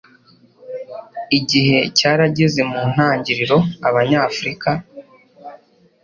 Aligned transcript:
Igihe 1.37 1.79
cyarageze 1.97 2.59
mu 2.71 2.79
ntangiriro 2.91 3.57
Abanyafurika 3.87 4.69